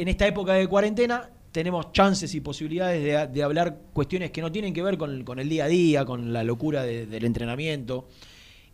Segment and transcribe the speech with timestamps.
[0.00, 4.52] en esta época de cuarentena tenemos chances y posibilidades de, de hablar cuestiones que no
[4.52, 8.06] tienen que ver con el, día a día, con la locura de- del entrenamiento.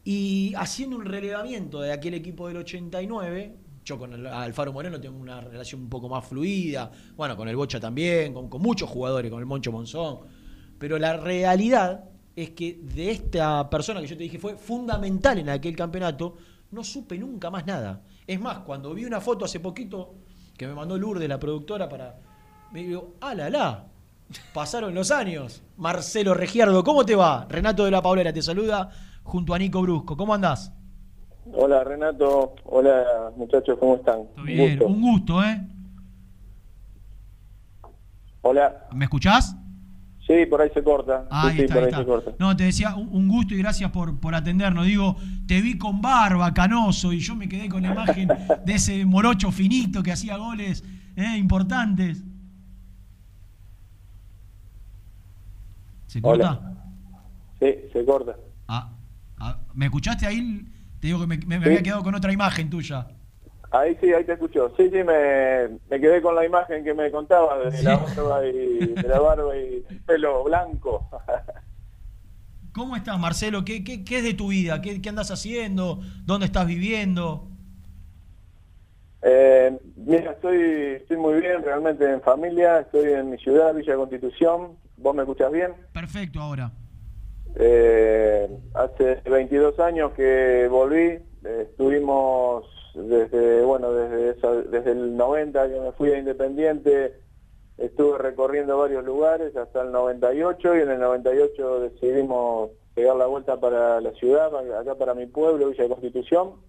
[0.04, 3.56] Y haciendo un relevamiento de aquel equipo del 89,
[3.86, 7.80] yo con Alfaro Moreno tengo una relación un poco más fluida, bueno, con el Bocha
[7.80, 10.18] también, con muchos jugadores, con el Moncho Monzón,
[10.78, 12.04] pero la realidad
[12.36, 16.36] es que de esta persona que yo te dije fue fundamental en aquel campeonato,
[16.70, 18.02] no supe nunca más nada.
[18.26, 20.16] Es más, cuando vi una foto hace poquito
[20.56, 22.16] que me mandó Lourdes, la productora, para.
[22.72, 23.84] Me digo, ah, la, la.
[24.52, 25.62] Pasaron los años.
[25.76, 27.46] Marcelo Regiardo, ¿cómo te va?
[27.48, 28.90] Renato de la Paulera te saluda
[29.22, 30.16] junto a Nico Brusco.
[30.16, 30.72] ¿Cómo andás?
[31.52, 34.26] Hola Renato, hola muchachos, ¿cómo están?
[34.34, 34.86] Todo bien, Gusto.
[34.86, 35.60] un gusto, ¿eh?
[38.40, 39.54] Hola, ¿Me escuchás?
[40.26, 41.26] Sí, por ahí se corta.
[41.30, 42.00] Ah, ahí sí, está, por ahí está.
[42.00, 42.30] se corta.
[42.38, 44.86] No, te decía un un gusto y gracias por, por atendernos.
[44.86, 45.16] Digo,
[45.46, 48.28] te vi con barba, canoso, y yo me quedé con la imagen
[48.64, 50.82] de ese morocho finito que hacía goles
[51.16, 52.22] eh, importantes.
[56.06, 56.50] ¿Se corta?
[56.60, 56.74] Hola.
[57.60, 58.36] Sí, se corta.
[58.68, 58.92] Ah,
[59.38, 60.64] ah, ¿Me escuchaste ahí?
[61.00, 61.68] Te digo que me, me- me Sí.
[61.70, 63.06] había quedado con otra imagen tuya.
[63.74, 64.72] Ahí sí, ahí te escucho.
[64.76, 68.78] Sí, sí, me, me quedé con la imagen que me contaba de la barba y
[68.94, 71.08] de la barba y el pelo blanco.
[72.72, 73.64] ¿Cómo estás, Marcelo?
[73.64, 74.80] ¿Qué, qué, qué es de tu vida?
[74.80, 75.98] ¿Qué, qué andas haciendo?
[76.24, 77.48] ¿Dónde estás viviendo?
[79.22, 80.58] Eh, mira, estoy,
[81.00, 84.78] estoy muy bien, realmente en familia, estoy en mi ciudad, Villa Constitución.
[84.98, 85.72] ¿Vos me escuchás bien?
[85.92, 86.70] Perfecto ahora.
[87.56, 95.68] Eh, hace 22 años que volví, eh, estuvimos desde, bueno, desde, esa- desde el 90
[95.68, 97.14] que me fui a Independiente,
[97.76, 103.58] estuve recorriendo varios lugares hasta el 98 y en el 98 decidimos pegar la vuelta
[103.58, 106.62] para la ciudad, acá para mi pueblo, Villa Constitución,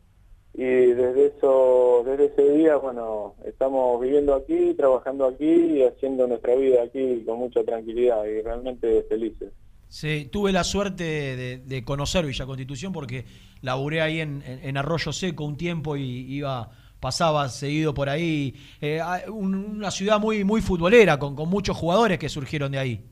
[0.54, 6.56] y desde eso, desde ese día, bueno, estamos viviendo aquí, trabajando aquí y haciendo nuestra
[6.56, 9.54] vida aquí con mucha tranquilidad y realmente felices.
[9.88, 13.26] Sí, tuve la suerte de, conocer Villa Constitución porque
[13.62, 16.04] laburé ahí en, Arroyo Seco un tiempo y
[16.36, 18.56] iba pasaba seguido por ahí.
[18.82, 23.06] Eh, un- una ciudad muy muy futbolera con, muchos jugadores que surgieron de ahí.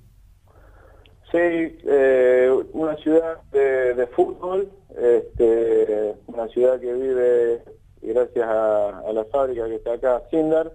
[1.31, 7.63] Sí, eh, una ciudad de, de fútbol, este, una ciudad que vive
[8.03, 10.73] gracias a, la fábrica que está acá, Sindar,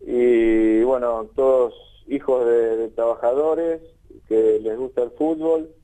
[0.00, 1.74] y bueno, todos
[2.08, 3.80] hijos de trabajadores
[4.30, 5.74] que les gusta el fútbol.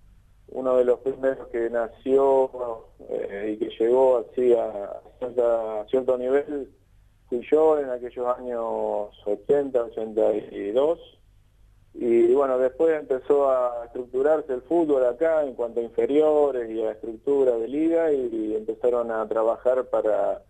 [0.48, 6.70] Uno de los primeros que nació eh, y que llegó así a, a cierto nivel
[7.28, 11.00] fui yo en aquellos años 80, 82.
[11.94, 16.92] Y bueno, después empezó a estructurarse el fútbol acá en cuanto a inferiores y a
[16.92, 20.42] estructura de liga y empezaron a trabajar para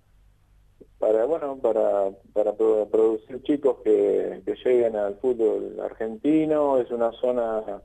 [0.98, 6.78] para bueno para para pro- producir chicos que, que lleguen al fútbol argentino.
[6.78, 7.82] Es una zona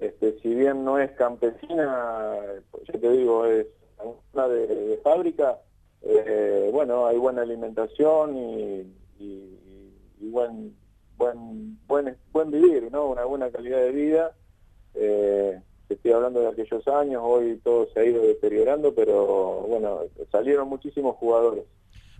[0.00, 2.36] este si bien no es campesina
[2.70, 3.66] pues yo te digo es
[4.32, 5.60] una de, de fábrica
[6.02, 8.80] eh, bueno hay buena alimentación y,
[9.18, 10.74] y- y buen
[11.16, 14.34] buen buen buen vivir no una buena calidad de vida.
[14.94, 20.68] Eh, estoy hablando de aquellos años hoy todo se ha ido deteriorando pero bueno salieron
[20.68, 21.64] muchísimos jugadores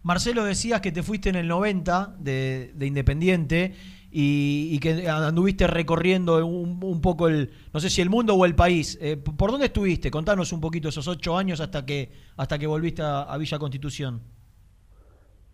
[0.03, 3.75] Marcelo, decías que te fuiste en el 90 de, de Independiente
[4.11, 8.55] y, que anduviste recorriendo un, un poco el, no sé si el mundo o el
[8.55, 8.99] país.
[9.01, 10.11] Eh, ¿Por dónde estuviste?
[10.11, 14.21] Contanos un poquito esos ocho años hasta que, hasta que volviste a, Villa Constitución.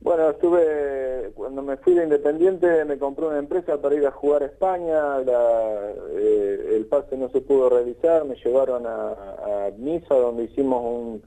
[0.01, 4.43] Bueno, estuve, cuando me fui de Independiente me compré una empresa para ir a jugar
[4.45, 10.15] a España, la- eh, el pase no se pudo realizar, me llevaron a, a Niza
[10.15, 11.23] donde hicimos un,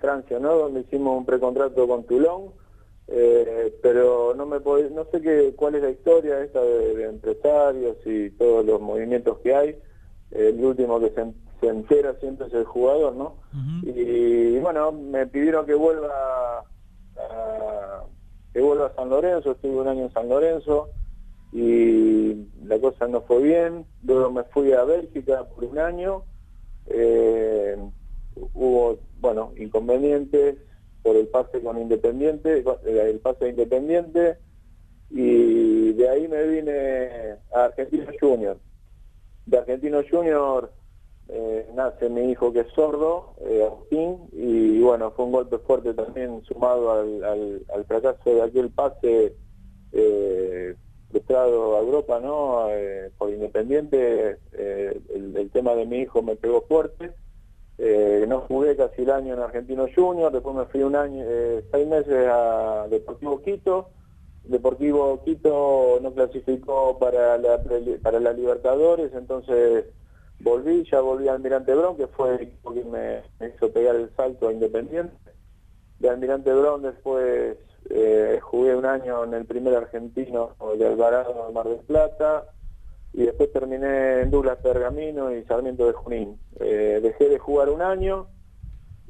[0.00, 0.54] Francia, ¿no?
[0.56, 2.50] Donde hicimos un precontrato con Toulon,
[3.12, 7.96] eh, pero no me no sé qué, cuál es la historia esta de, de empresarios
[8.06, 9.76] y todos los movimientos que hay,
[10.30, 11.26] el último que se,
[11.60, 13.34] se entera siempre es el jugador, ¿no?
[13.82, 16.64] Y bueno, me pidieron que vuelva
[17.16, 18.04] a,
[18.52, 20.90] que vuelva a San Lorenzo, estuve un año en San Lorenzo
[21.52, 26.22] y la cosa no fue bien, luego me fui a Bélgica por un año,
[26.86, 27.76] eh,
[28.54, 30.56] hubo, bueno, inconvenientes
[31.02, 34.38] por el pase con Independiente, el pase de Independiente
[35.10, 38.58] y de ahí me vine a Argentino Junior.
[39.46, 40.72] De Argentino Junior
[41.28, 45.94] eh, nace mi hijo que es sordo, eh, Agustín, y bueno, fue un golpe fuerte
[45.94, 49.36] también sumado al, al- fracaso de aquel pase
[49.92, 50.76] eh,
[51.12, 52.68] a Europa, ¿no?
[52.70, 57.12] Eh, por Independiente, eh, el, el tema de mi hijo me pegó fuerte.
[57.82, 61.64] Eh, no jugué casi el año en Argentino Junior, después me fui un año, eh,
[61.72, 63.88] seis meses a Deportivo Quito,
[64.44, 67.58] Deportivo Quito no clasificó para la,
[68.02, 69.86] para la Libertadores, entonces
[70.40, 74.10] volví, ya volví a Almirante Brown, que fue el equipo que me, hizo pegar el
[74.14, 75.16] salto a Independiente.
[76.00, 77.56] De Almirante Brown después
[77.88, 82.44] eh, jugué un año en el primer argentino de Alvarado Mar del Plata
[83.12, 86.38] y después terminé en Douglas Pergamino y Sarmiento de Junín.
[86.60, 88.28] Eh, dejé de jugar un año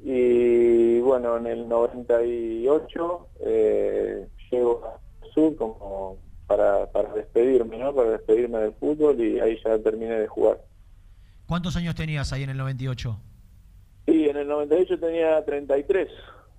[0.03, 5.01] y bueno, en el 98 eh, llego a
[5.35, 6.17] Sur como
[6.47, 7.95] para, para despedirme, ¿no?
[7.95, 10.61] Para despedirme del fútbol y ahí ya terminé de jugar.
[11.47, 13.21] ¿Cuántos años tenías ahí en el 98?
[14.07, 16.09] Sí, en el 98 tenía 33.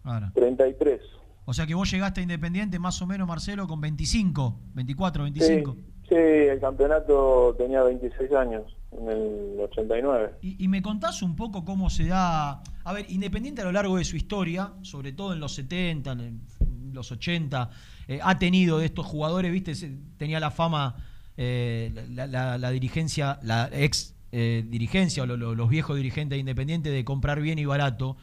[0.04, 0.32] Ahora.
[0.34, 1.02] 33.
[1.46, 5.74] O sea que vos llegaste a Independiente más o menos, Marcelo, con 25, 24, 25.
[5.74, 10.32] Sí, el campeonato tenía 26 años, en el 89.
[10.42, 12.62] Y, y, me contás un poco cómo se da...
[12.84, 16.42] A ver, Independiente a lo largo de su historia, sobre todo en los 70, en
[16.94, 17.70] los 80,
[18.08, 19.74] eh, ha tenido de estos jugadores, viste,
[20.18, 20.96] tenía la fama,
[21.38, 27.42] eh, la, dirigencia, la ex eh, dirigencia o los viejos dirigentes de Independiente de comprar
[27.42, 28.18] bien y barato.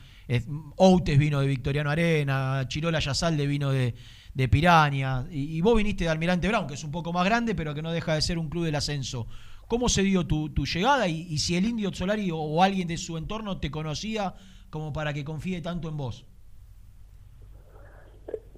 [0.76, 3.94] Outes vino de Victoriano Arena, Chirola Yazalde vino de,
[4.34, 7.74] de Piraña, y, vos viniste de Almirante Brown, que es un poco más grande, pero
[7.74, 9.26] que no deja de ser un club del ascenso.
[9.66, 13.58] ¿Cómo se dio tu, llegada y, si el Indio Solari o, alguien de su entorno
[13.60, 14.34] te conocía
[14.70, 16.24] como para que confíe tanto en vos?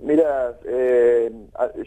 [0.02, 1.30] Mira, eh,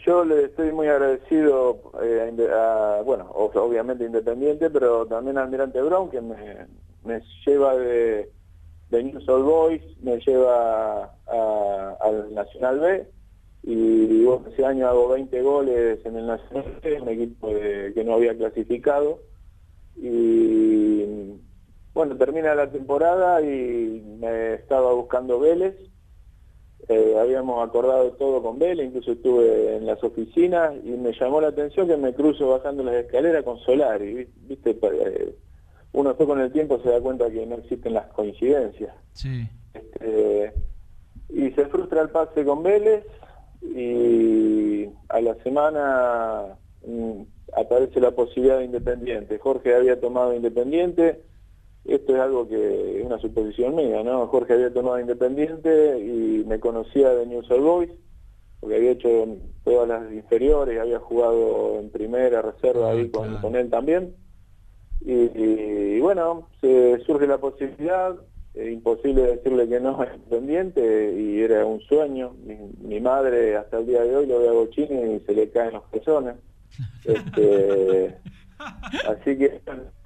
[0.06, 6.10] yo le estoy muy agradecido eh, a, bueno, obviamente Independiente, pero también a Almirante Brown,
[6.10, 8.30] que me, lleva de,
[8.90, 11.14] de News All Boys, me lleva
[12.00, 13.08] al Nacional B,
[13.66, 19.20] y ese año hago 20 goles en el Nacional un equipo que no había clasificado,
[19.96, 21.04] y
[21.94, 25.76] bueno, termina la temporada y me estaba buscando Vélez,
[26.88, 31.48] eh, habíamos acordado todo con Vélez, incluso estuve en las oficinas y me llamó la
[31.48, 34.76] atención que me cruzo bajando las escaleras con Solari, ¿viste?
[34.82, 35.34] Eh,
[35.92, 38.94] uno después con el tiempo se da cuenta que no existen las coincidencias.
[39.12, 39.48] Sí.
[39.72, 40.52] Este,
[41.30, 43.04] y se frustra el pase con Vélez
[43.64, 46.56] y a la semana
[46.86, 47.22] mm,
[47.56, 49.38] aparece la posibilidad de Independiente.
[49.38, 51.22] Jorge había tomado Independiente
[51.84, 54.26] esto es algo que es una suposición mía, ¿no?
[54.28, 57.90] Jorge había tomado Independiente y me conocía de News All Boys,
[58.60, 59.08] porque había hecho
[59.64, 64.14] todas las inferiores, había jugado en primera reserva ahí con, él también.
[65.02, 68.16] Y, bueno, se surge la posibilidad,
[68.54, 72.34] imposible decirle que no a Independiente, y era un sueño.
[72.80, 75.74] Mi, madre hasta el día de hoy lo ve a Bochini y se le caen
[75.74, 76.36] los pezones.
[77.04, 78.16] Este,
[79.06, 79.60] así que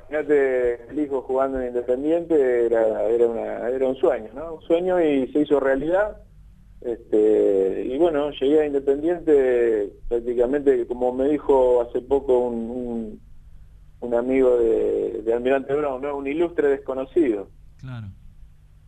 [0.08, 4.54] Imagínate el hijo jugando en Independiente, era, era, una, era un sueño, ¿no?
[4.54, 6.16] Un sueño y se hizo realidad.
[6.80, 13.20] Este, y bueno, llegué a Independiente prácticamente, como me dijo hace poco un,
[14.00, 16.16] un, amigo de, de, Almirante Brown, ¿no?
[16.16, 17.50] un ilustre desconocido.
[17.78, 18.06] Claro,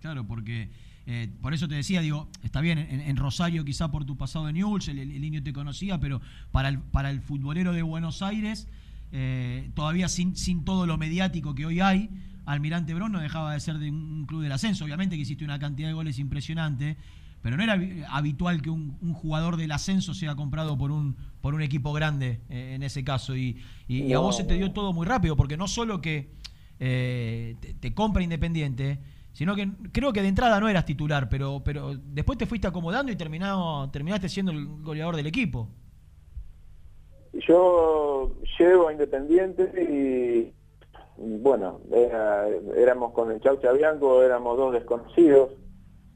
[0.00, 0.70] claro, porque
[1.06, 4.56] eh, por eso te decía, digo, está bien, en, Rosario quizá por tu pasado en
[4.56, 6.20] Newell's, el, el, niño te conocía, pero
[6.52, 8.68] para el, para el futbolero de Buenos Aires
[9.12, 12.10] eh, todavía sin, sin todo lo mediático que hoy hay,
[12.46, 14.84] Almirante Brown no dejaba de ser de un club del ascenso.
[14.84, 16.96] Obviamente que hiciste una cantidad de goles impresionante,
[17.42, 21.62] pero no era habitual que un, jugador del ascenso sea comprado por un, por un
[21.62, 23.36] equipo grande eh, en ese caso.
[23.36, 23.56] Y,
[24.14, 26.30] a vos se te dio todo muy rápido, porque no solo que
[26.78, 29.00] te, compra Independiente,
[29.32, 33.12] sino que creo que de entrada no eras titular, pero, pero después te fuiste acomodando
[33.12, 35.68] y terminado, terminaste siendo el goleador del equipo.
[37.32, 40.52] Yo llego a Independiente y,
[41.16, 41.80] bueno,
[42.76, 45.50] éramos con el Chaucha Bianco, éramos dos desconocidos.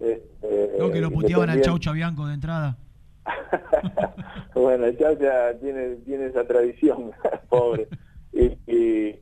[0.00, 2.76] Este, no, que lo puteaban al Chaucha Bianco de entrada.
[4.54, 7.12] bueno, el Chaucha tiene, tiene esa tradición,
[7.48, 7.88] pobre.
[8.32, 9.14] y,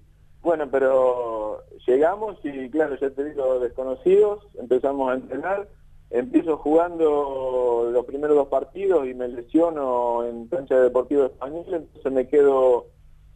[0.42, 1.51] bueno, pero
[1.92, 5.68] llegamos y claro, ya te digo, desconocidos, empezamos a entrenar
[6.12, 12.12] empiezo jugando los primeros dos partidos y me lesiono en cancha de deportivo español, entonces
[12.12, 12.87] me quedo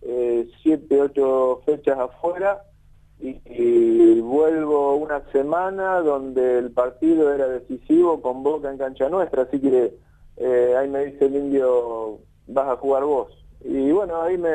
[0.02, 2.62] eh, siete, ocho fechas afuera
[3.18, 9.58] y, vuelvo una semana donde el partido era decisivo con Boca en cancha nuestra, así
[9.58, 9.94] que
[10.36, 13.32] eh, ahí me dice el indio, vas a jugar vos.
[13.64, 14.50] Y bueno, ahí me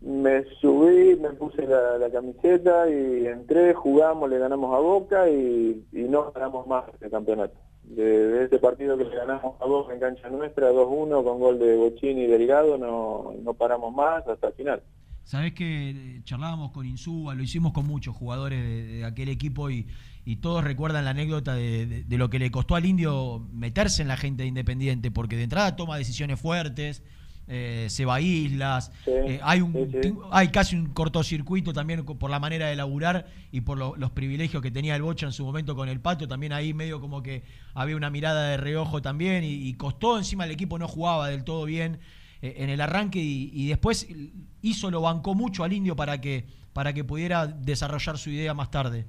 [0.00, 6.32] me subí, me puse la, camiseta y entré, jugamos, le ganamos a Boca y, no
[6.32, 7.54] ganamos más el campeonato.
[7.84, 11.76] De, ese partido que le ganamos a Boca en cancha nuestra, 2-1 con gol de
[11.76, 14.82] Bochini y Delgado, no, no paramos más hasta el final.
[15.24, 19.86] Sabés que eh, charlábamos con Insúa, lo hicimos con muchos jugadores de, aquel equipo y,
[20.40, 24.44] todos recuerdan la anécdota de, lo que le costó al indio meterse en la gente
[24.44, 27.02] de Independiente, porque de entrada toma decisiones fuertes,
[27.52, 32.38] eh, se va a islas, eh, hay, un, hay casi un cortocircuito también por la
[32.38, 35.88] manera de laburar y por los privilegios que tenía el Bocha en su momento con
[35.88, 37.42] el Pato, también ahí medio como que
[37.74, 41.64] había una mirada de reojo también y, costó, encima el equipo no jugaba del todo
[41.64, 41.98] bien
[42.40, 44.06] eh, en el arranque y, después
[44.62, 48.70] hizo, lo bancó mucho al indio para que, para que pudiera desarrollar su idea más
[48.70, 49.06] tarde.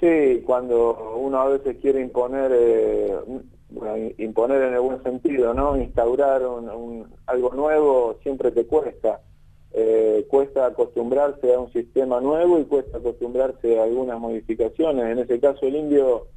[0.00, 2.50] Sí, cuando uno a veces quiere imponer
[3.76, 5.76] bueno, imponer en el buen sentido, ¿no?
[5.76, 9.20] Instaurar un, algo nuevo siempre te cuesta.
[9.72, 15.04] Eh, cuesta acostumbrarse a un sistema nuevo y cuesta acostumbrarse a algunas modificaciones.
[15.04, 16.28] En ese caso el indio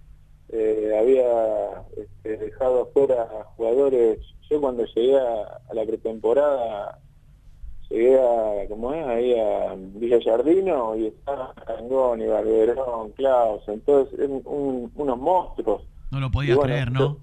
[0.50, 4.19] eh, había este, dejado afuera a jugadores.
[4.50, 7.00] Yo cuando llegué a, la pretemporada
[7.89, 11.53] llegué a, como es, ahí a Villa Jardino y estaba
[12.19, 15.81] y Barberón, Klaus, entonces unos monstruos
[16.12, 17.17] no lo podías creer, ¿no?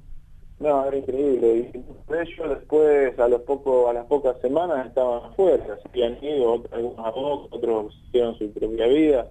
[0.58, 1.70] No, era increíble.
[1.74, 6.62] Y ellos después, a los poco, a las pocas semanas, estaban afuera, se habían ido,
[6.72, 7.10] algunos a
[7.56, 9.26] otros hicieron su propia vida.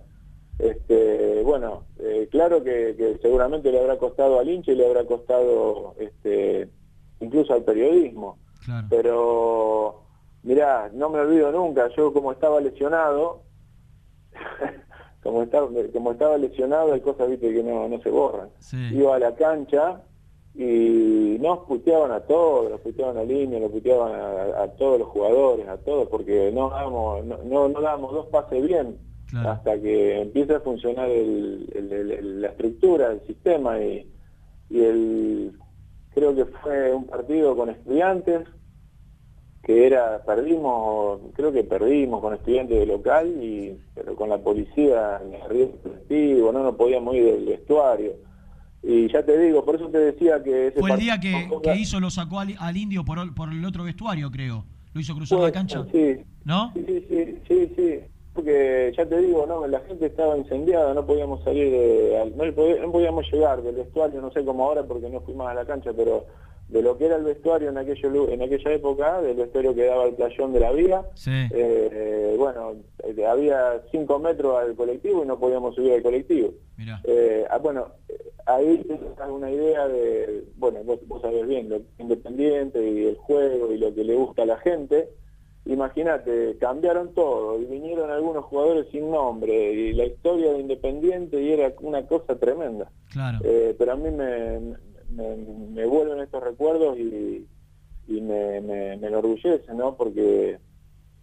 [0.59, 5.95] Este, bueno, eh, claro que, seguramente le habrá costado al hincha y le habrá costado
[5.99, 6.69] este,
[7.19, 8.37] incluso al periodismo.
[8.89, 10.03] Pero,
[10.43, 13.43] mirá, no me olvido nunca, yo como estaba lesionado,
[15.23, 18.49] como estaba, como estaba lesionado hay cosas viste que no, no se borran.
[18.91, 20.01] Iba a la cancha
[20.57, 25.67] y nos puteaban a todos, nos puteaban a línea, nos puteaban a, todos los jugadores,
[25.67, 28.97] a todos, porque no damos, no, no, damos dos pases bien
[29.45, 34.09] hasta que empieza a funcionar el, la estructura, el sistema y,
[34.69, 35.59] y el
[36.13, 38.47] creo que fue un partido con estudiantes
[39.65, 45.19] que era, perdimos, creo que perdimos con estudiantes de local, y, pero con la policía
[45.25, 45.49] en el
[46.07, 48.13] río no nos podíamos ir del vestuario.
[48.87, 50.71] Y ya te digo, por eso te decía que...
[50.77, 54.63] Fue el día que, hizo, lo sacó al, indio por, por, el otro vestuario, creo.
[54.93, 55.85] Lo hizo cruzar la cancha.
[55.91, 56.17] Sí.
[56.43, 56.71] ¿No?
[56.75, 57.99] Sí, sí, sí, sí,
[58.35, 62.33] Porque ya te digo, no, la gente estaba incendiada, no podíamos salir de...
[62.35, 65.91] No, podíamos llegar del vestuario, no sé cómo ahora porque no fuimos a la cancha,
[65.95, 66.25] pero
[66.67, 70.05] de lo que era el vestuario en aquello en aquella época, del vestuario que daba
[70.05, 71.05] el playón de la vía.
[71.25, 72.73] Eh, bueno,
[73.03, 76.53] eh, había cinco metros al colectivo y no podíamos subir al colectivo.
[77.05, 77.87] Eh, ah, bueno,
[78.45, 83.71] ahí tienes una idea de, bueno, vos, vos sabés bien, lo independiente y el juego
[83.71, 85.09] y lo que le gusta a la gente.
[85.65, 91.51] Imagínate, cambiaron todo y vinieron algunos jugadores sin nombre y la historia de Independiente y
[91.51, 92.91] era una cosa tremenda.
[93.11, 93.39] Claro.
[93.77, 94.75] pero a mí me
[95.09, 97.47] me, vuelven estos recuerdos y,
[98.07, 99.95] me, me, enorgullece, ¿no?
[99.95, 100.59] Porque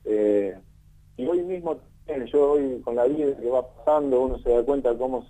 [0.04, 0.56] eh,
[1.16, 1.76] y hoy mismo,
[2.32, 5.24] yo hoy con la vida que va pasando, uno se da cuenta cómo,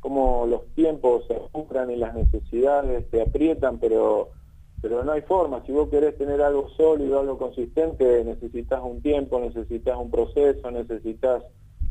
[0.00, 4.30] cómo los tiempos se ajustan y las necesidades se aprietan, pero
[4.80, 5.62] pero no hay forma.
[5.66, 11.42] Si vos querés tener algo sólido, algo consistente, necesitas un tiempo, necesitas un proceso, necesitas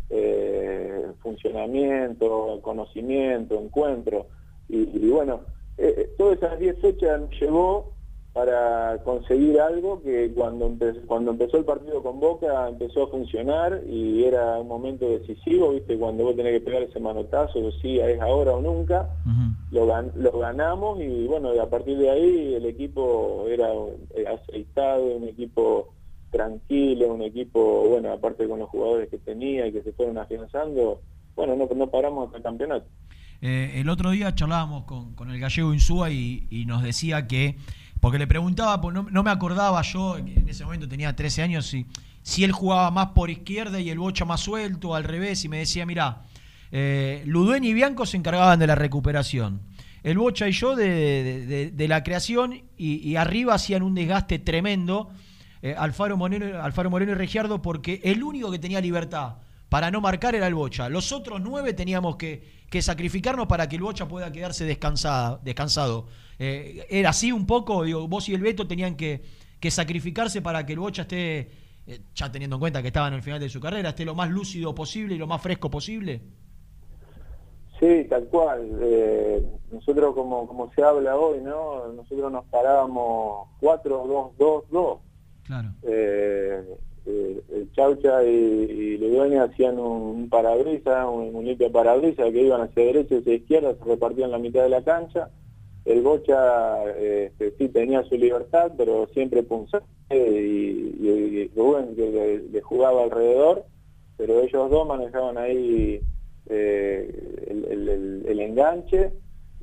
[0.10, 4.28] eh, funcionamiento, conocimiento, encuentro.
[4.70, 5.42] y bueno,
[5.78, 7.94] eh, eh, todas esas 10 fechas llegó
[8.38, 10.72] para conseguir algo que cuando,
[11.08, 15.98] cuando empezó el partido con Boca empezó a funcionar y era un momento decisivo, ¿viste?
[15.98, 19.10] Cuando vos tenés que pegar ese manotazo, si es ahora o nunca,
[19.72, 23.70] lo, lo, ganamos y bueno, a partir de ahí el equipo era
[24.14, 25.96] eh, aceitado, un equipo
[26.30, 31.02] tranquilo, un equipo, bueno, aparte con los jugadores que tenía y que se fueron afianzando,
[31.36, 32.86] bueno, no, no paramos hasta el campeonato.
[33.42, 37.58] Eh, el otro día charlábamos con, el gallego Insúa y, nos decía que,
[38.00, 41.86] porque le preguntaba, pues no, me acordaba yo, en ese momento tenía 13 años, si,
[42.22, 45.60] si él jugaba más por izquierda y el Bocha más suelto, al revés, y me
[45.60, 46.24] decía, mira,
[46.72, 49.62] eh, y Bianco se encargaban de la recuperación.
[50.04, 55.10] El Bocha y yo de, la creación y, arriba hacían un desgaste tremendo.
[55.62, 59.36] Eh, Alfaro, Moreno, Alfaro Moreno y Regiardo porque el único que tenía libertad
[59.70, 60.88] para no marcar era el Bocha.
[60.90, 66.08] Los otros nueve teníamos que, sacrificarnos para que el Bocha pueda quedarse descansada, descansado.
[66.40, 69.22] Eh, era así un poco, digo, vos y el Beto tenían que,
[69.70, 71.52] sacrificarse para que el Bocha esté,
[71.88, 74.16] eh, ya teniendo en cuenta que estaba en el final de su carrera, esté lo
[74.16, 76.22] más lúcido posible y lo más fresco posible.
[77.80, 78.68] Sí, tal cual.
[78.82, 81.92] Eh, nosotros, como, como se habla hoy, ¿no?
[81.94, 85.00] Nosotros nos parábamos 4, 2, 2, 2.
[85.44, 85.70] Claro.
[85.84, 86.64] Eh,
[87.08, 93.18] el Chaucha y, y hacían un, parabrisa, un, limpio parabrisa que iban hacia derecha y
[93.20, 95.30] hacia izquierda, se repartían la mitad de la cancha.
[95.88, 103.04] El Bocha este, sí tenía su libertad, pero siempre punzaba y, Rubén que le, jugaba
[103.04, 103.66] alrededor,
[104.18, 106.02] pero ellos dos manejaban ahí
[106.50, 109.12] eh, el, enganche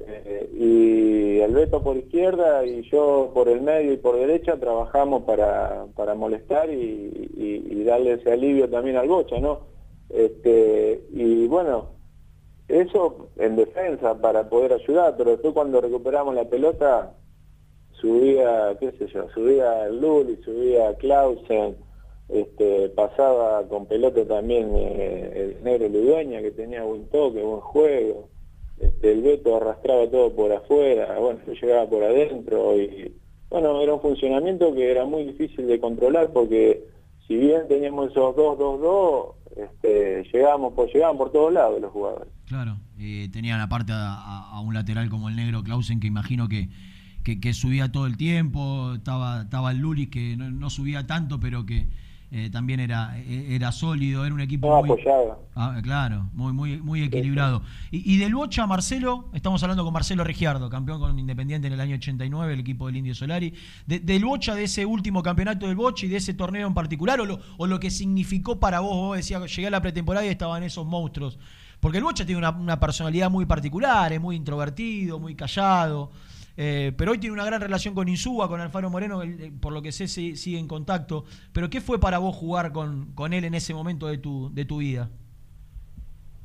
[0.00, 5.24] eh, y el Beto por izquierda y yo por el medio y por derecha trabajamos
[5.24, 9.60] para, para molestar y, y, darle ese alivio también al Bocha, ¿no?
[10.08, 11.93] Este, y bueno,
[12.68, 17.14] eso en defensa para poder ayudar, pero después cuando recuperamos la pelota,
[17.92, 21.76] subía, qué sé yo, subía Luli, subía Clausen,
[22.28, 28.28] este, pasaba con pelota también eh, el negro Ludueña que tenía buen toque, buen juego,
[28.78, 33.14] este, el Beto arrastraba todo por afuera, bueno, yo llegaba por adentro y
[33.50, 36.85] bueno, era un funcionamiento que era muy difícil de controlar porque
[37.26, 41.92] si bien teníamos esos dos, dos, dos, este, llegábamos, por, llegaban por todos lados los
[41.92, 42.28] jugadores.
[42.46, 46.68] Claro, eh, tenían aparte a, un lateral como el negro Clausen que imagino que,
[47.23, 51.87] que, subía todo el tiempo, estaba, estaba el Lulis que no, subía tanto pero que
[52.36, 55.46] eh, también era, eh, era sólido, era un equipo muy apoyado.
[55.54, 57.62] Ah, claro, muy, muy, muy equilibrado.
[57.92, 61.80] Y, y, del Bocha, Marcelo, estamos hablando con Marcelo Regiardo, campeón con Independiente en el
[61.80, 63.54] año 89, el equipo del Indio Solari.
[63.86, 67.24] del Bocha, de ese último campeonato del Bocha y de ese torneo en particular, o
[67.24, 70.64] lo, o lo que significó para vos, vos decías, llegué a la pretemporada y estaban
[70.64, 71.38] esos monstruos.
[71.78, 76.10] Porque el Bocha tiene una, una personalidad muy particular, es muy introvertido, muy callado.
[76.56, 79.23] Eh, pero hoy tiene una gran relación con Insúa, con Alfaro Moreno,
[79.61, 81.25] por lo que sé sigue en contacto.
[81.52, 84.64] Pero ¿qué fue para vos jugar con, con él en ese momento de tu, de
[84.64, 85.11] tu vida?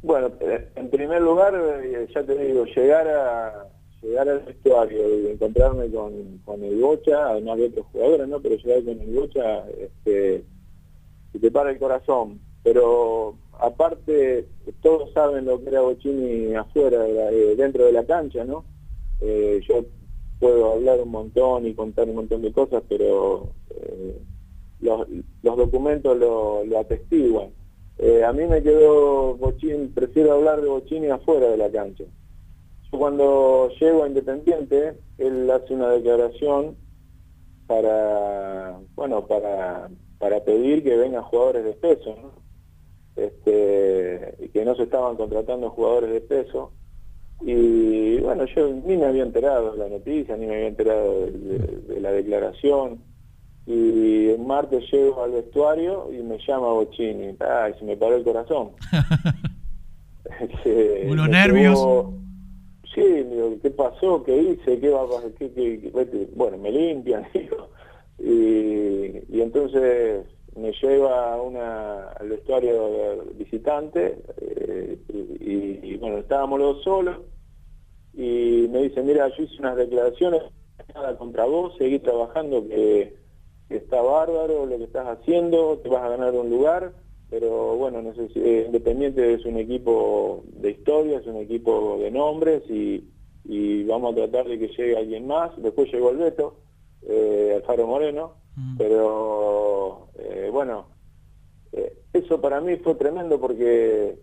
[0.02, 3.68] Bueno, eh, en primer lugar, eh, ya te digo, llegar a
[4.02, 8.40] llegar al vestuario y encontrarme con, con el Bocha, además de otros jugadores, ¿no?
[8.40, 10.46] Pero llegar con el Bocha, este,
[11.40, 12.40] te para el corazón.
[12.64, 14.48] Pero aparte,
[14.82, 17.04] todos saben lo que era Bochini afuera,
[17.58, 18.66] dentro de la cancha, ¿no?
[19.22, 19.84] yo
[20.40, 24.18] puedo hablar un montón y contar un montón de cosas, pero eh,
[24.80, 25.06] los,
[25.44, 27.50] documentos lo, atestiguan.
[27.98, 32.06] Eh, a mí me quedó Bochini, prefiero hablar de Bochini afuera de la cancha.
[32.92, 36.78] Yo cuando llego a Independiente, él hace una declaración
[37.68, 39.90] para, bueno, para,
[40.46, 42.32] pedir que vengan jugadores de peso, ¿no?
[43.16, 46.72] Este, que no se estaban contratando jugadores de peso
[47.42, 52.02] y bueno, yo ni me había enterado de la noticia, ni me había enterado de,
[52.02, 53.00] la declaración.
[53.66, 57.36] Y el martes llego al vestuario y me llama Bochini.
[57.40, 58.72] Ay, se me paró el corazón.
[61.08, 61.80] Unos nervios.
[62.94, 64.24] Sí, digo, ¿qué pasó?
[64.24, 64.80] ¿Qué hice?
[64.80, 65.32] ¿Qué va a pasar?
[66.36, 67.70] Bueno, me limpian, digo.
[68.18, 70.26] Y, y entonces
[70.60, 74.98] me lleva una, al vestuario visitante eh,
[75.40, 77.18] y, bueno, estábamos los solos
[78.14, 80.42] y me dice, mira, yo hice unas declaraciones
[80.94, 83.18] nada contra vos, seguí trabajando que,
[83.70, 86.92] está bárbaro lo que estás haciendo, te vas a ganar un lugar,
[87.30, 93.08] pero bueno, eh, Independiente es un equipo de historia, es un equipo de nombres y,
[93.46, 95.52] y vamos a tratar de que llegue alguien más.
[95.62, 96.56] Después llegó el Beto,
[97.04, 98.78] eh, Alfaro Moreno, mm.
[98.78, 100.88] pero eh, bueno,
[101.72, 104.18] eh, eso para mí fue tremendo porque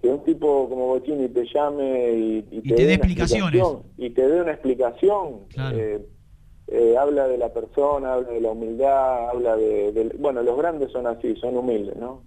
[0.00, 3.62] que un tipo como Bochini te llame y, te, dé explicaciones.
[3.96, 5.46] y te dé una explicación
[6.68, 11.06] eh, habla de la persona habla de la humildad habla de, bueno los grandes son
[11.06, 12.22] así son humildes no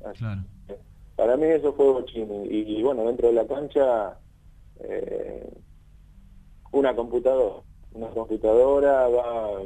[1.16, 4.18] para mí eso fue Bochini y, bueno dentro de la cancha
[6.72, 7.62] una computadora
[7.94, 9.62] una computadora va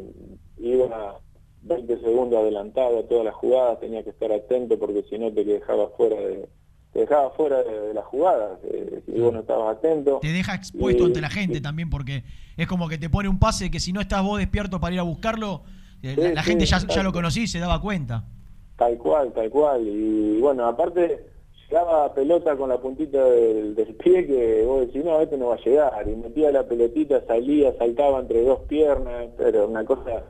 [0.58, 1.20] iba
[1.66, 5.44] 20 segundos adelantado a todas las jugadas, tenía que estar atento porque si no te
[5.44, 6.48] dejaba fuera de
[6.94, 10.20] te dejaba fuera de, las jugadas eh, si vos no estabas atento.
[10.22, 12.24] Te deja expuesto ante la gente también porque
[12.56, 15.00] es como que te pone un pase que si no estás vos despierto para ir
[15.02, 15.64] a buscarlo,
[16.02, 18.24] eh, la, gente ya, ya lo conocí y se daba cuenta.
[18.78, 19.86] Tal cual, tal cual.
[19.86, 21.26] Y bueno, aparte
[21.68, 25.56] llegaba pelota con la puntita del, del, pie que vos decís, no, este no va
[25.56, 26.08] a llegar.
[26.08, 30.24] Y metía la pelotita, salía, saltaba entre dos piernas, pero una cosa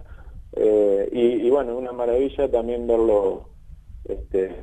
[0.56, 3.50] eh, y, bueno, una maravilla también verlo
[4.06, 4.56] este,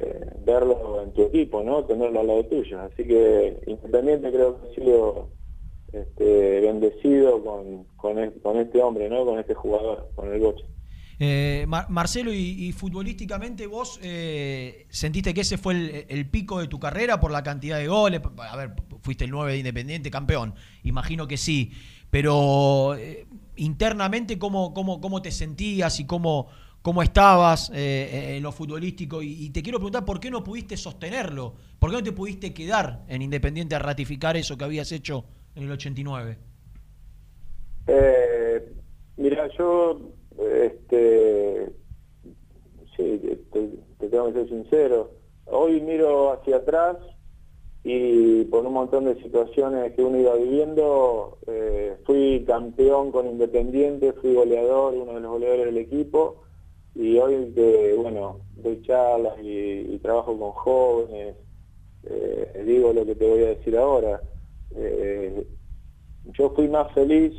[0.44, 1.85] verlo en tu equipo, ¿no?
[1.85, 2.81] Tenerlo al lado tuyo.
[2.81, 5.31] Así que Independiente creo que ha sido
[5.92, 9.24] este, bendecido con, con, este hombre, ¿no?
[9.24, 10.64] Con este jugador, con el Boche.
[11.18, 17.20] Eh, Marcelo, y, futbolísticamente vos eh, sentiste que ese fue el, pico de tu carrera
[17.20, 18.20] por la cantidad de goles.
[18.38, 20.55] A ver, fuiste el 9 de Independiente, campeón.
[20.83, 21.72] Imagino que sí.
[22.11, 22.96] Pero
[23.57, 26.49] internamente cómo, cómo, cómo te sentías y cómo,
[26.83, 27.75] cómo estabas eh,
[28.12, 29.23] eh, en lo futbolístico.
[29.23, 33.05] Y, te quiero preguntar por qué no pudiste sostenerlo, por qué no te pudiste quedar
[33.09, 36.38] en Independiente a ratificar eso que habías hecho en el 89.
[37.87, 38.73] Eh,
[39.17, 40.01] mira, yo,
[40.38, 41.73] este,
[42.97, 43.21] sí,
[43.53, 45.12] te, tengo que ser sincero.
[45.47, 46.97] Hoy miro hacia atrás
[47.85, 54.12] y por un montón de situaciones que uno iba viviendo, eh, fui campeón con Independiente,
[54.12, 56.45] fui goleador, uno de los goleadores del equipo,
[56.95, 61.37] y hoy que, bueno, doy charlas y, trabajo con jóvenes,
[62.05, 64.21] eh, digo lo que te voy a decir ahora.
[64.77, 65.47] Eh,
[66.38, 67.33] yo fui más feliz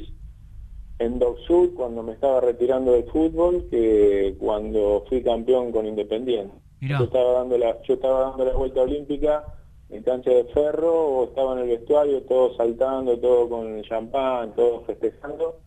[0.99, 6.53] en Doc Sud cuando me estaba retirando del fútbol que cuando fui campeón con Independiente.
[6.82, 9.45] Yo estaba dando la, yo estaba dando la vuelta olímpica
[9.93, 14.86] en cancha de ferro o estaba en el vestuario, todos saltando, todo con champán, todos
[14.86, 15.60] festejando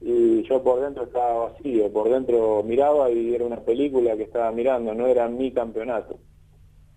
[0.00, 4.50] y yo por dentro estaba vacío, por dentro miraba y era una película que estaba
[4.52, 6.18] mirando, no era mi campeonato.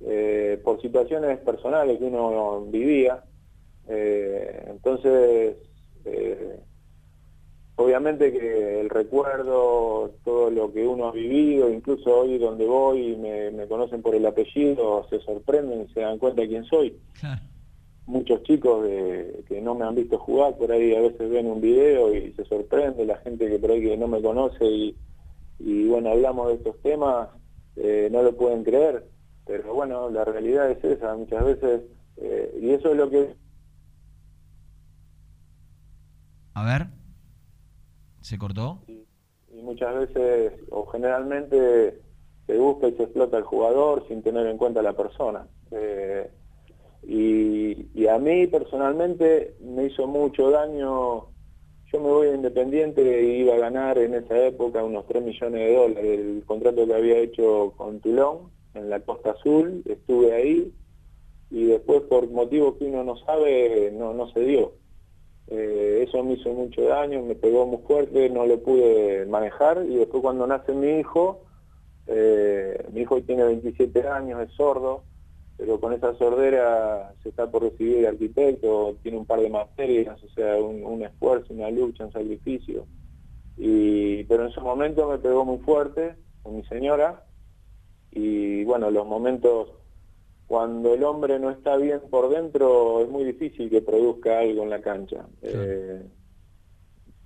[0.01, 3.23] Eh, por situaciones personales que uno vivía,
[3.87, 5.55] eh, entonces
[6.05, 6.59] eh,
[7.75, 13.15] obviamente que el recuerdo, todo lo que uno ha vivido, incluso hoy donde voy y
[13.17, 16.97] me, conocen por el apellido, se sorprenden y se dan cuenta de quién soy.
[18.05, 22.13] Muchos chicos que no me han visto jugar, por ahí a veces ven un video
[22.13, 24.65] y se sorprende, la gente que por ahí que no me conoce
[25.59, 27.29] y, bueno, hablamos de estos temas,
[27.75, 29.05] eh, no lo pueden creer,
[29.45, 31.81] pero bueno, la realidad es esa, muchas veces,
[32.17, 33.35] eh, y eso es lo que...
[36.53, 36.94] A ver.
[38.25, 38.79] ¿Se cortó?
[38.87, 39.05] Y,
[39.61, 42.01] muchas veces, o generalmente,
[42.47, 45.47] se busca y se explota el jugador sin tener en cuenta a la persona.
[45.69, 46.27] Eh,
[47.03, 51.27] y, a mí personalmente me hizo mucho daño.
[51.93, 55.59] Yo me voy a Independiente e iba a ganar en esa época unos 3 millones
[55.59, 56.19] de dólares.
[56.19, 60.73] El contrato que había hecho con Tulón en la Costa Azul, estuve ahí
[61.51, 64.73] y después por motivos que uno no sabe no, no se dio.
[65.47, 69.95] Eh, eso me hizo mucho daño, me pegó muy fuerte, no lo pude manejar y
[69.95, 71.43] después cuando nace mi hijo,
[72.07, 75.03] eh, mi hijo tiene 27 años, es sordo,
[75.57, 80.21] pero con esa sordera se está por recibir de arquitecto, tiene un par de materias,
[80.23, 82.87] o sea, un, esfuerzo, una lucha, un sacrificio.
[83.57, 87.23] Y, pero en su momento me pegó muy fuerte con mi señora
[88.11, 89.69] y bueno, los momentos
[90.55, 94.69] cuando el hombre no está bien por dentro es muy difícil que produzca algo en
[94.69, 95.25] la cancha.
[95.41, 96.01] Eh,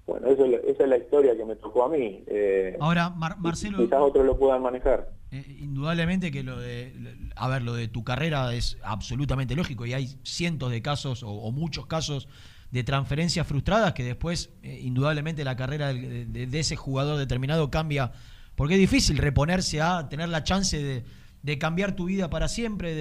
[0.07, 2.23] bueno, eso, esa es la historia que me tocó a mí.
[2.25, 3.77] Eh, Ahora, Marcelo...
[3.77, 5.11] Quizás otros lo puedan manejar.
[5.29, 6.91] Eh, indudablemente que lo de,
[7.35, 11.51] a ver, lo de tu carrera es absolutamente lógico y hay cientos de casos o,
[11.51, 12.27] muchos casos
[12.71, 18.11] de transferencias frustradas que después, indudablemente, la carrera de, ese jugador determinado cambia,
[18.55, 21.03] porque es difícil reponerse a tener la chance de
[21.43, 22.93] de cambiar tu vida para siempre,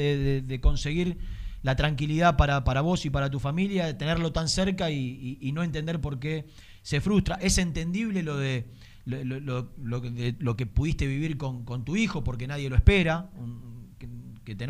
[0.43, 1.19] de, conseguir
[1.63, 5.63] la tranquilidad para, para, vos y para tu familia, de tenerlo tan cerca y, no
[5.63, 6.47] entender por qué
[6.83, 7.37] se frustra.
[7.37, 8.67] Es entendible lo de
[9.05, 13.31] lo, lo, que pudiste vivir con, tu hijo, porque nadie lo espera,
[13.99, 14.69] que, que,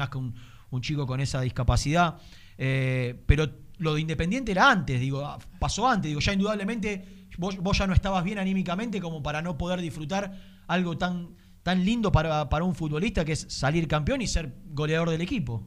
[0.70, 2.18] un, chico con esa discapacidad.
[2.57, 7.57] Eh, pero lo de Independiente era antes, digo, ah, pasó antes, digo, ya indudablemente vos,
[7.59, 10.33] vos ya no estabas bien anímicamente como para no poder disfrutar
[10.66, 15.11] algo tan tan lindo para, para un futbolista que es salir campeón y ser goleador
[15.11, 15.62] del equipo.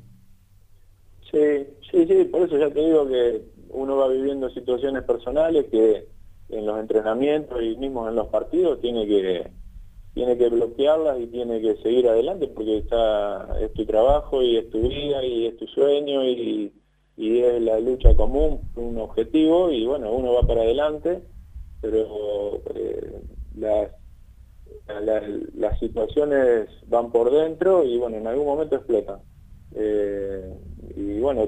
[1.32, 6.08] Sí, sí, sí, por eso ya te digo que uno va viviendo situaciones personales que
[6.49, 9.49] en los entrenamientos y mismo en los partidos tiene que
[10.13, 14.69] tiene que bloquearlas y tiene que seguir adelante porque está es tu trabajo y es
[14.69, 16.73] tu vida y es tu sueño y,
[17.15, 21.23] y es la lucha común, un objetivo y bueno, uno va para adelante,
[21.80, 23.21] pero eh,
[23.56, 23.91] las
[25.55, 29.19] las situaciones van por dentro y bueno, en algún momento explotan.
[29.73, 30.53] Eh,
[30.95, 31.47] y bueno,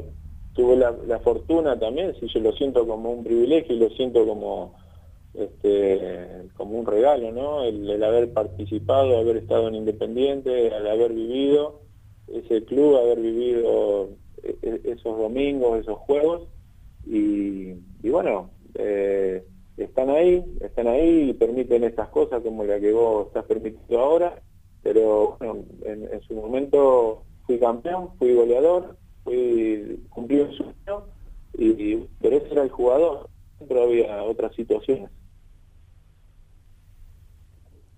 [0.54, 4.76] tuve la, fortuna también, si yo lo siento como un privilegio y lo siento como
[5.34, 7.64] este como un regalo, ¿no?
[7.64, 11.82] El, haber participado, haber estado en Independiente, al haber vivido
[12.28, 14.10] ese club, haber vivido
[14.44, 16.48] e, e, esos domingos, esos juegos
[17.06, 19.44] y, y bueno, eh,
[19.78, 24.42] están ahí, están ahí y permiten estas cosas como la que vos estás permitiendo ahora,
[24.82, 31.06] pero bueno, en, su momento fui campeón, fui goleador, fui cumplí un sueño,
[31.58, 33.30] y, pero ese era el jugador,
[33.68, 35.10] pero había otras situaciones.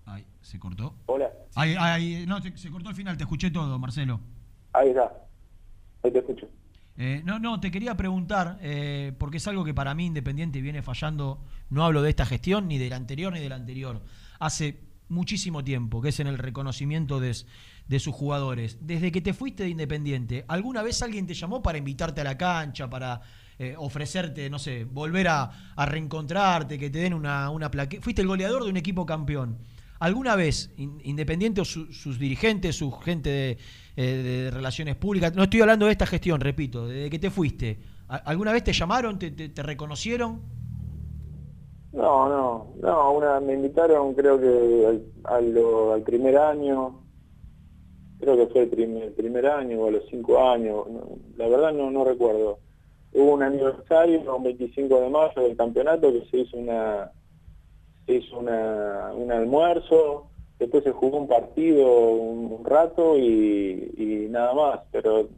[0.06, 0.94] Ay, ¿se cortó?
[1.06, 1.30] Hola.
[1.54, 4.20] Ay, ay, no, se, se cortó al final, te escuché todo, Marcelo.
[4.72, 5.12] Ahí está,
[6.02, 6.48] ahí te escucho.
[6.98, 10.82] Eh, no, no, te quería preguntar, eh, porque es algo que para mí Independiente viene
[10.82, 14.02] fallando, no hablo de esta gestión, ni de la anterior, ni de la anterior,
[14.38, 18.78] hace muchísimo tiempo, que es en el reconocimiento de, sus jugadores.
[18.80, 22.38] Desde que te fuiste de Independiente, ¿alguna vez alguien te llamó para invitarte a la
[22.38, 23.20] cancha, para
[23.58, 28.02] eh, ofrecerte, no sé, volver a, reencontrarte, que te den una, una plaqueta.
[28.02, 29.58] Fuiste el goleador de un equipo campeón.
[29.98, 33.56] ¿Alguna vez, Independiente o sus dirigentes, su gente
[33.96, 37.78] eh, de, relaciones públicas, no estoy hablando de esta gestión, repito, desde que te fuiste,
[38.08, 40.42] ¿alguna vez te llamaron, te, te, reconocieron?
[41.92, 47.00] No, no, no, una, me invitaron creo que al, primer año,
[48.20, 50.84] creo que fue el primer, primer año o a los cinco años,
[51.36, 52.58] la verdad no, no recuerdo.
[53.14, 57.10] Hubo un aniversario, un 25 de mayo del campeonato, que se hizo una
[58.06, 64.80] se hizo una, un almuerzo, después se jugó un partido un, rato y, nada más,
[64.90, 65.28] pero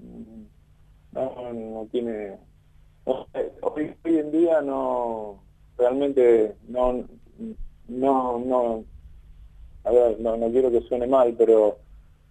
[1.13, 2.39] no, no tiene...
[3.05, 5.43] hoy, hoy en día no,
[5.77, 7.05] realmente no,
[7.89, 8.85] no, no,
[9.85, 11.79] a ver, no, no quiero que suene mal, pero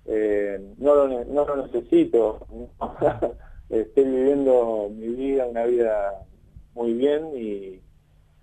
[0.05, 2.45] eh, no, lo, no lo necesito.
[3.69, 6.25] Estoy viviendo mi vida, una vida
[6.73, 7.81] muy bien y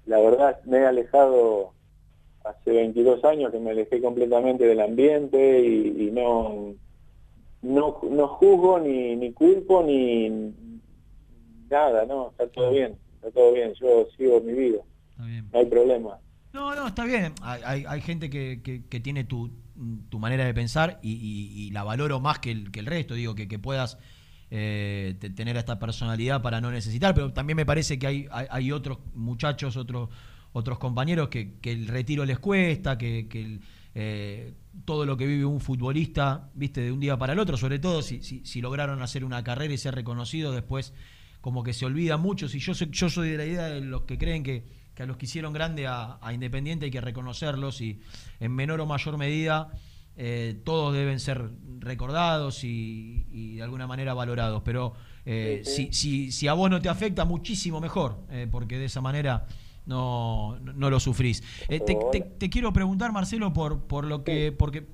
[0.07, 1.73] la verdad me he alejado
[2.45, 6.75] hace 22 años que me alejé completamente del ambiente y, no,
[7.63, 10.29] no, no juzgo ni, ni culpo ni
[11.71, 14.83] nada, no, está todo bien, está todo bien, yo sigo mi vida,
[15.19, 16.19] no hay problema.
[16.53, 19.51] No, no, está bien, hay, hay gente que, que, tiene tu,
[20.09, 23.49] tu, manera de pensar y, la valoro más que el, que el resto, digo, que,
[23.49, 23.99] que puedas...
[24.57, 28.71] Eh, tener esta personalidad para no necesitar, pero también me parece que hay, hay, hay
[28.71, 30.11] otros muchachos, otros
[30.55, 33.59] otros compañeros que, el retiro les cuesta, que,
[33.93, 37.81] eh, todo lo que vive un futbolista, viste, de un día para el otro, sobre
[37.81, 40.95] todo si, si, lograron hacer una carrera y ser reconocidos, después
[41.41, 42.49] como que se olvida mucho.
[42.49, 44.65] Si yo soy, yo soy de la idea de los que creen que,
[44.97, 48.01] a los que hicieron grande a, Independiente hay que reconocerlos y
[48.39, 49.73] en menor o mayor medida
[50.17, 54.63] eh, todos deben ser recordados y, de alguna manera valorados.
[54.65, 54.95] Pero
[55.27, 59.49] eh, Si, si, si, a vos no te afecta, muchísimo mejor, porque de esa manera
[59.87, 61.43] no, no lo sufrís.
[61.69, 64.87] Eh, te, quiero preguntar, Marcelo, por, por lo que, porque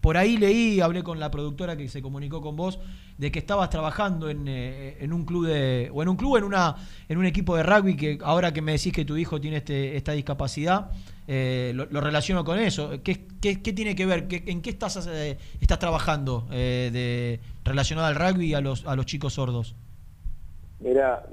[0.00, 2.78] por ahí leí, hablé con la productora que se comunicó con vos,
[3.16, 6.44] de que estabas trabajando en, eh, en un club de, o en un club, en
[6.44, 6.76] una,
[7.08, 9.96] en un equipo de rugby que ahora que me decís que tu hijo tiene este,
[9.96, 10.90] esta discapacidad,
[11.26, 13.02] eh, lo, relaciono con eso.
[13.02, 14.26] ¿Qué, qué, tiene que ver?
[14.28, 15.08] ¿En qué estás,
[15.60, 19.74] estás trabajando de, relacionado al rugby y a los, a los chicos sordos?
[20.80, 21.24] Mira,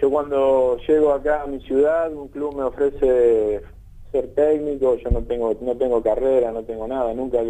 [0.00, 3.62] yo cuando llego acá a mi ciudad, un club me ofrece
[4.10, 7.40] ser técnico, yo no tengo no tengo carrera, no tengo nada, nunca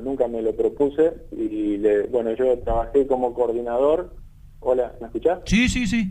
[0.00, 1.76] nunca me lo propuse y
[2.10, 4.14] bueno, yo trabajé como coordinador.
[4.60, 5.40] Hola, ¿me escuchás?
[5.44, 6.08] Sí, sí, sí.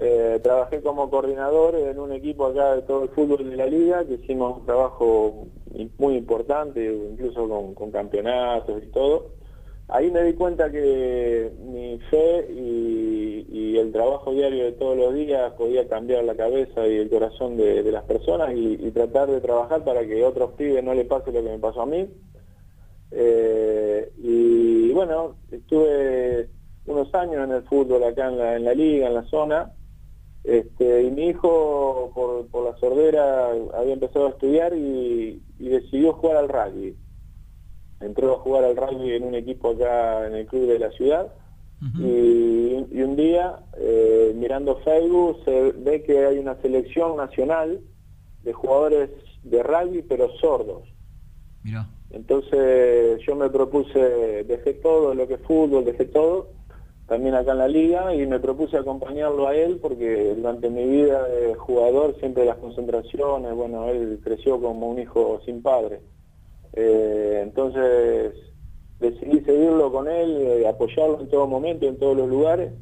[0.00, 4.04] Eh, trabajé como coordinador en un equipo acá de todo el fútbol de la liga,
[4.04, 5.48] que hicimos un trabajo
[5.98, 9.39] muy importante, incluso con, con campeonatos y todo
[9.92, 15.52] ahí me di cuenta que mi fe y, el trabajo diario de todos los días
[15.54, 20.06] podía cambiar la cabeza y el corazón de, las personas y, tratar de trabajar para
[20.06, 22.06] que a otros pibes no le pase lo que me pasó a mí.
[23.10, 26.50] Eh, y bueno, estuve
[26.84, 29.72] unos años en el fútbol acá en la, liga, en la zona,
[30.44, 32.12] este, y mi hijo
[32.50, 36.96] por, la sordera había empezado a estudiar y decidió jugar al rugby
[38.00, 41.32] entró a jugar al rugby en un equipo acá en el club de la ciudad
[41.98, 47.80] y, un día eh, mirando Facebook se ve que hay una selección nacional
[48.42, 49.10] de jugadores
[49.42, 50.88] de rugby pero sordos.
[52.10, 56.48] Entonces yo me propuse, dejé todo lo que es fútbol, dejé todo,
[57.06, 61.26] también acá en la liga, y me propuse acompañarlo a él porque durante mi vida
[61.28, 66.00] de jugador siempre las concentraciones, bueno, él creció como un hijo sin padre.
[66.72, 68.34] Eh, entonces
[68.98, 72.72] decidí seguirlo con él, eh, apoyarlo en todo momento, en todos los lugares.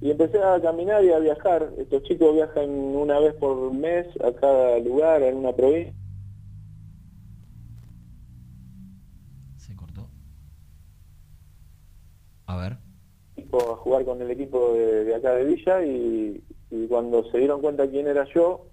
[0.00, 1.70] Y empecé a caminar y a viajar.
[1.78, 5.94] Estos chicos viajan una vez por mes a cada lugar, en una provincia.
[9.56, 10.06] Se cortó.
[12.46, 12.76] A ver.
[13.52, 17.88] A jugar con el equipo de, acá de Villa y, y cuando se dieron cuenta
[17.88, 18.66] quién era yo,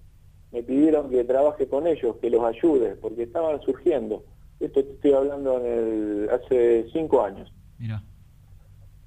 [0.52, 4.24] me pidieron que trabaje con ellos, que los ayude, porque estaban surgiendo.
[4.60, 7.52] Esto te estoy hablando en el, hace cinco años.
[7.78, 8.02] Mira.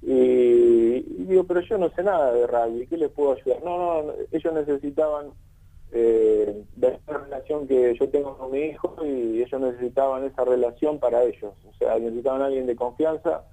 [0.02, 3.62] Y, digo, pero yo no sé nada de rugby, ¿qué les puedo ayudar?
[3.64, 5.30] No, no, ellos necesitaban
[5.90, 10.98] eh, ver la relación que yo tengo con mi hijo y ellos necesitaban esa relación
[10.98, 11.52] para ellos.
[11.68, 13.44] O sea, necesitaban a alguien de confianza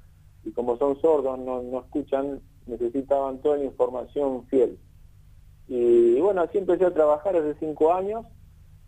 [0.43, 4.77] y como son sordos, no, no escuchan, necesitaban toda la información fiel.
[5.67, 8.25] Y bueno, así empecé a trabajar hace cinco años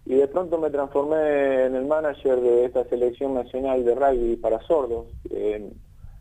[0.10, 4.62] y de pronto me transformé en el manager de esta selección nacional de rugby para
[4.62, 5.08] sordos.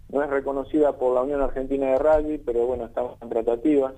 [0.09, 3.95] no es reconocida por la Unión Argentina de Rugby, pero bueno, estamos en tratativas.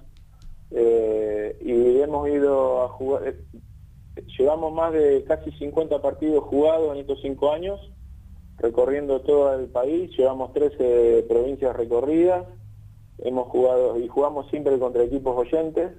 [0.71, 3.35] y hemos ido a jugar,
[4.39, 7.81] llevamos más de casi 50 partidos jugados en estos cinco años,
[8.59, 12.47] recorriendo todo el país, llevamos 13 provincias recorridas,
[13.21, 15.93] hemos jugado y jugamos siempre contra equipos oyentes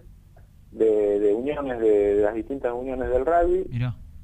[0.71, 3.65] de, uniones, de, las distintas uniones del rugby.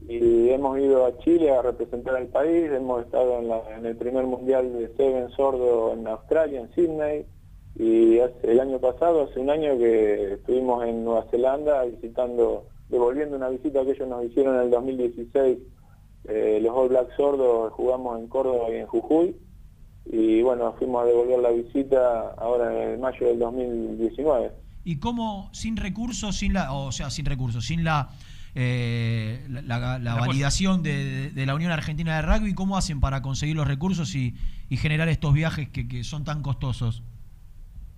[0.07, 3.39] Y hemos ido a Chile a representar al país, hemos estado
[3.75, 7.25] en, el primer mundial de Seven Sordo en Australia, en Sydney,
[7.77, 13.49] y el año pasado, hace un año que estuvimos en Nueva Zelanda visitando devolviendo una
[13.49, 15.57] visita que ellos nos hicieron en el 2016,
[16.25, 19.35] eh, los All Black Sordos jugamos en Córdoba y en Jujuy,
[20.05, 24.51] y bueno, fuimos a devolver la visita ahora en mayo del 2019.
[24.85, 28.09] ¿Y cómo, sin recursos, sin la, o sea, sin recursos, sin la,
[28.53, 34.15] eh, la, validación de, la Unión Argentina de Rugby, cómo hacen para conseguir los recursos
[34.15, 34.35] y,
[34.69, 37.03] generar estos viajes que, que son tan costosos?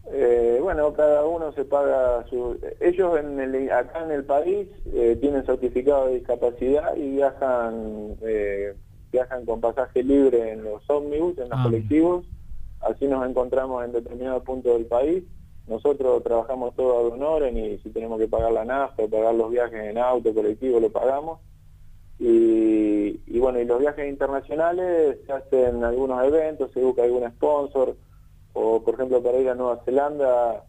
[0.09, 2.57] Eh, bueno, cada uno se paga su...
[2.79, 8.73] Ellos en el, acá en el país eh, tienen certificado de discapacidad y viajan eh,
[9.11, 12.25] viajan con pasaje libre en los ómnibus, en los ah, colectivos.
[12.79, 15.23] Así nos encontramos en determinados puntos del país.
[15.67, 19.51] Nosotros trabajamos todo a honor y si tenemos que pagar la nafta o pagar los
[19.51, 21.39] viajes en auto, colectivo, lo pagamos.
[22.19, 27.95] Y, y bueno, y los viajes internacionales se hacen algunos eventos, se busca algún sponsor
[28.59, 30.63] o por ejemplo para ir a Nueva Zelanda,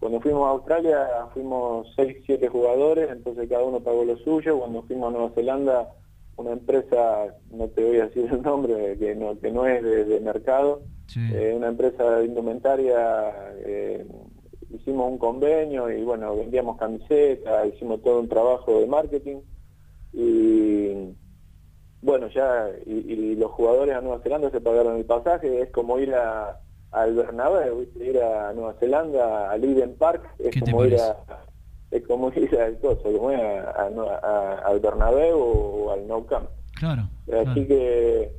[0.00, 4.82] cuando fuimos a Australia fuimos 6, 7 jugadores, entonces cada uno pagó lo suyo, cuando
[4.82, 5.88] fuimos a Nueva Zelanda
[6.36, 10.20] una empresa, no te voy a decir el nombre, que no, que no es de,
[10.20, 10.82] mercado,
[11.16, 14.06] eh, una empresa de indumentaria, eh,
[14.70, 19.38] hicimos un convenio y bueno, vendíamos camisetas, hicimos todo un trabajo de marketing
[20.12, 21.14] y
[22.00, 26.14] bueno, ya, y los jugadores a Nueva Zelanda se pagaron el pasaje, es como ir
[26.14, 31.16] a al Bernabéu, ir a Nueva Zelanda, al Eden Park, es como ir a
[31.90, 36.48] es como ir al coso, como ir a, al Bernabéu o al Nou Camp.
[36.74, 37.08] Claro.
[37.32, 38.32] Así que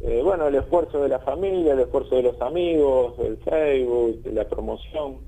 [0.00, 4.46] eh, bueno, el esfuerzo de la familia, el esfuerzo de los amigos, el Facebook, la
[4.48, 5.18] promoción.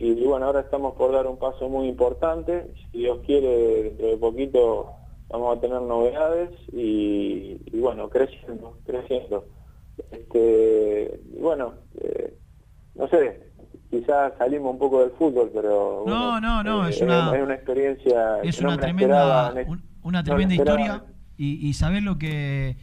[0.00, 2.74] Y, bueno, ahora estamos por dar un paso muy importante.
[2.90, 4.90] Si Dios quiere, dentro de poquito
[5.28, 9.44] vamos a tener novedades y bueno, creciendo, creciendo.
[10.10, 12.34] Este, bueno, eh,
[12.94, 13.52] no sé,
[13.90, 18.40] quizás salimos un poco del fútbol, pero no, no, no, es, una, es una experiencia,
[18.42, 19.54] es una tremenda,
[20.02, 21.04] una tremenda historia
[21.36, 22.76] y, y saber lo que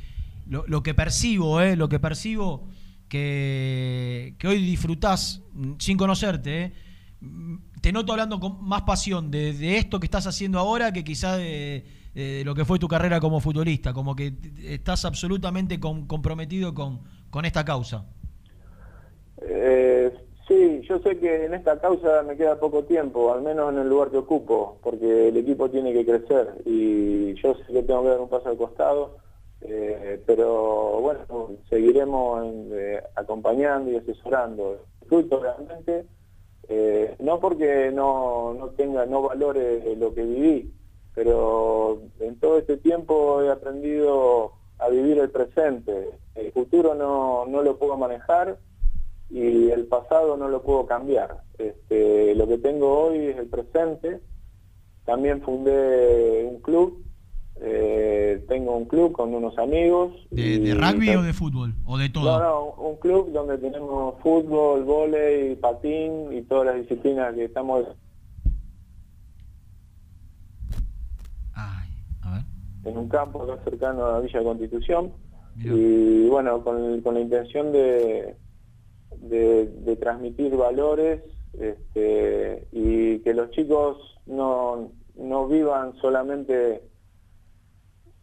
[0.48, 2.68] lo, que percibo, eh, lo que percibo
[3.10, 6.74] que, que hoy disfrutás mm, sin conocerte, eh,
[7.82, 11.84] te noto hablando con más pasión de, esto que estás haciendo ahora que quizás de
[12.16, 17.46] eh, lo que fue tu carrera como futbolista, como que estás absolutamente comprometido con, con,
[17.46, 18.06] esta causa.
[19.42, 20.12] Eh,
[20.48, 23.90] sí, yo sé que en esta causa me queda poco tiempo, al menos en el
[23.90, 28.10] lugar que ocupo, porque el equipo tiene que crecer y yo sé que tengo que
[28.10, 29.18] dar un paso al costado,
[29.62, 32.48] eh, pero bueno, seguiremos
[33.16, 34.84] acompañando y asesorando.
[35.08, 36.06] Fruto realmente,
[37.20, 40.74] no porque no, no tenga, no valore lo que viví,
[41.16, 46.12] pero en todo este tiempo he aprendido a vivir el presente.
[46.36, 48.60] El futuro no, no lo puedo manejar
[49.30, 51.42] y el pasado no lo puedo cambiar.
[51.58, 54.22] Este, lo que tengo hoy es el presente.
[55.06, 57.04] También fundé un club,
[57.62, 60.13] eh, tengo un club con unos amigos.
[60.32, 61.74] ¿De, rugby o de fútbol?
[61.86, 62.39] ¿O de todo?
[62.39, 67.86] No, no, un club donde tenemos fútbol, volei, patín y todas las disciplinas que estamos
[72.88, 75.12] en un campo acá cercano a Villa Constitución.
[75.60, 78.36] Y bueno, con, la intención de,
[79.22, 81.24] de, transmitir valores
[81.60, 86.84] este, y que los chicos no, no vivan solamente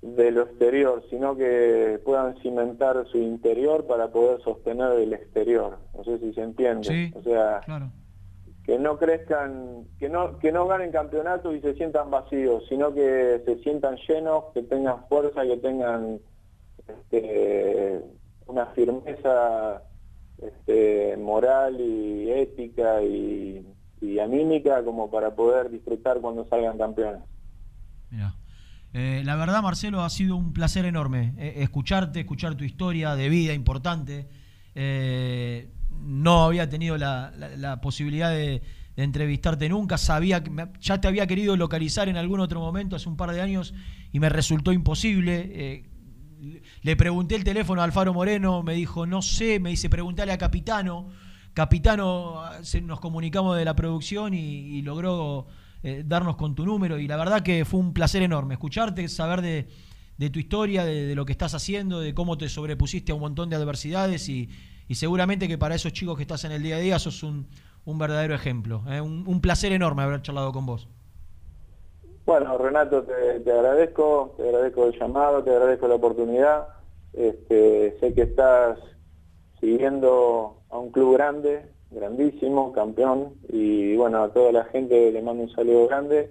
[0.04, 5.78] de lo exterior, sino que puedan cimentar su interior para poder sostener el exterior.
[5.96, 7.10] No sé si se entiende.
[7.14, 7.62] o sea,
[8.64, 13.42] que no crezcan, que no, que no ganen campeonatos y se sientan vacíos, sino que
[13.46, 16.20] se sientan llenos, que tengan fuerza, que tengan
[16.86, 18.02] este,
[18.46, 19.82] una firmeza
[20.38, 23.66] este, moral y ética y,
[24.20, 27.22] anímica como para poder disfrutar cuando salgan campeones.
[28.96, 33.28] Eh, la verdad, Marcelo, ha sido un placer enorme eh, escucharte, escuchar tu historia de
[33.28, 34.28] vida importante.
[34.76, 35.68] Eh,
[36.00, 38.62] no había tenido la, posibilidad de,
[38.96, 43.16] entrevistarte nunca, sabía que ya te había querido localizar en algún otro momento hace un
[43.16, 43.74] par de años
[44.12, 45.90] y me resultó imposible.
[46.82, 50.38] Le pregunté el teléfono a Alfaro Moreno, me dijo, no sé, me dice, preguntale a
[50.38, 51.08] Capitano,
[51.54, 52.42] Capitano,
[52.82, 55.46] nos comunicamos de la producción y, logró
[55.86, 59.42] eh, darnos con tu número y la verdad que fue un placer enorme escucharte, saber
[59.42, 63.50] de, tu historia, de, lo que estás haciendo, de cómo te sobrepusiste a un montón
[63.50, 64.48] de adversidades y,
[64.94, 67.46] seguramente que para esos chicos que estás en el día a día sos un,
[67.84, 68.82] verdadero ejemplo.
[68.88, 69.02] ¿eh?
[69.02, 70.88] Un, placer enorme haber charlado con vos.
[72.24, 76.66] Bueno, Renato, te, agradezco, te agradezco el llamado, te agradezco la oportunidad.
[77.12, 78.78] Este, sé que estás
[79.60, 85.44] siguiendo a un club grande, grandísimo, campeón, y bueno, a toda la gente le mando
[85.44, 86.30] un saludo grande.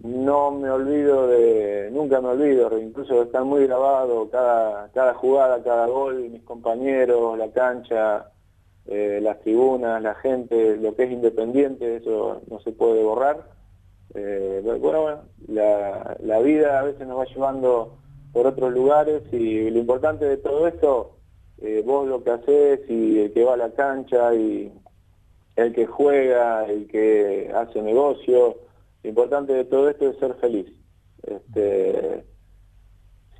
[0.00, 5.86] No me olvido de, nunca me olvido, incluso está muy grabado cada, cada jugada, cada
[5.88, 8.30] gol, mis compañeros, la cancha,
[8.86, 13.46] eh, las tribunas, la gente, lo que es independiente, eso no se puede borrar.
[14.14, 17.98] Eh, bueno, bueno la, la vida a veces nos va llevando
[18.32, 21.20] por otros lugares y lo importante de todo esto
[21.62, 24.72] eh, vos lo que haces y el que va a la cancha y
[25.60, 28.56] el que juega, el que hace negocio,
[29.02, 30.66] lo importante de todo esto es ser feliz.
[31.22, 32.24] Este,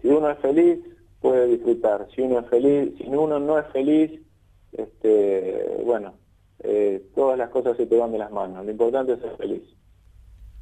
[0.01, 0.79] si uno es feliz,
[1.21, 2.09] puede disfrutar.
[2.15, 4.21] Si uno es feliz, si uno no es feliz,
[4.73, 6.15] este, bueno,
[6.61, 8.65] eh, todas las cosas se te van de las manos.
[8.65, 9.63] Lo importante es ser feliz.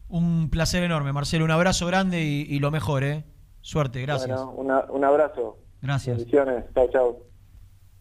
[0.08, 1.44] Un placer enorme, Marcelo.
[1.44, 3.24] Un abrazo grande y, lo mejor, ¿eh?
[3.60, 4.42] Suerte, gracias.
[4.54, 5.58] Bueno, un abrazo.
[5.82, 6.16] Gracias.
[6.16, 6.64] Bendiciones.
[6.74, 7.18] Chao, chao.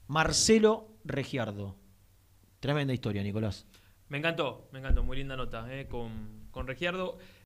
[0.08, 1.76] Marcelo Regiardo.
[2.68, 3.66] Tremenda historia, Nicolás.
[4.10, 7.18] Me encantó, me encantó, muy linda nota eh, con, con Regiardo.